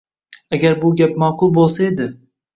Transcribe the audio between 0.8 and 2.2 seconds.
bu gap ma’qul bo‘lsa edi.